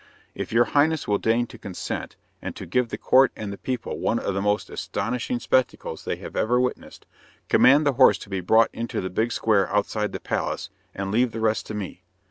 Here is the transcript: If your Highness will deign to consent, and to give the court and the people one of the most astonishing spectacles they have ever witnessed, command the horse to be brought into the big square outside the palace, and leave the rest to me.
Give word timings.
If 0.33 0.51
your 0.51 0.63
Highness 0.65 1.07
will 1.07 1.19
deign 1.19 1.45
to 1.45 1.59
consent, 1.59 2.15
and 2.41 2.55
to 2.55 2.65
give 2.65 2.89
the 2.89 2.97
court 2.97 3.31
and 3.35 3.53
the 3.53 3.57
people 3.59 3.99
one 3.99 4.17
of 4.17 4.33
the 4.33 4.41
most 4.41 4.71
astonishing 4.71 5.39
spectacles 5.39 6.05
they 6.05 6.15
have 6.15 6.35
ever 6.35 6.59
witnessed, 6.59 7.05
command 7.49 7.85
the 7.85 7.93
horse 7.93 8.17
to 8.17 8.29
be 8.31 8.41
brought 8.41 8.71
into 8.73 8.99
the 8.99 9.11
big 9.11 9.31
square 9.31 9.69
outside 9.71 10.11
the 10.11 10.19
palace, 10.19 10.71
and 10.95 11.11
leave 11.11 11.33
the 11.33 11.39
rest 11.39 11.67
to 11.67 11.75
me. 11.75 12.01